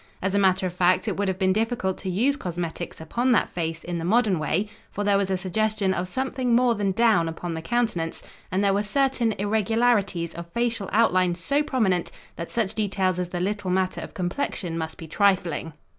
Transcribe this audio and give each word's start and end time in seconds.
As 0.19 0.33
a 0.33 0.39
matter 0.39 0.65
of 0.65 0.73
fact 0.73 1.07
it 1.07 1.15
would 1.15 1.27
have 1.27 1.37
been 1.37 1.53
difficult 1.53 1.99
to 1.99 2.09
use 2.09 2.35
cosmetics 2.35 2.99
upon 2.99 3.33
that 3.33 3.51
face 3.51 3.83
in 3.83 3.99
the 3.99 4.03
modern 4.03 4.39
way, 4.39 4.67
for 4.91 5.03
there 5.03 5.15
was 5.15 5.29
a 5.29 5.37
suggestion 5.37 5.93
of 5.93 6.07
something 6.07 6.55
more 6.55 6.73
than 6.73 6.91
down 6.91 7.29
upon 7.29 7.53
the 7.53 7.61
countenance, 7.61 8.23
and 8.51 8.63
there 8.63 8.73
were 8.73 8.81
certain 8.81 9.33
irregularities 9.33 10.33
of 10.33 10.51
facial 10.53 10.89
outline 10.91 11.35
so 11.35 11.61
prominent 11.61 12.11
that 12.35 12.49
such 12.49 12.73
details 12.73 13.19
as 13.19 13.29
the 13.29 13.39
little 13.39 13.69
matter 13.69 14.01
of 14.01 14.15
complexion 14.15 14.75
must 14.75 14.97
be 14.97 15.05
trifling. 15.07 15.71